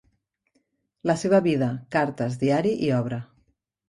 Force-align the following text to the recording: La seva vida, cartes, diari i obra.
La 1.11 1.15
seva 1.23 1.41
vida, 1.47 1.67
cartes, 1.97 2.39
diari 2.45 2.73
i 2.87 2.91
obra. 3.01 3.21